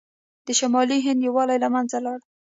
د 0.45 0.47
شمالي 0.59 0.97
هند 1.05 1.19
یووالی 1.27 1.57
له 1.63 1.69
منځه 1.75 1.97
لاړ. 2.05 2.19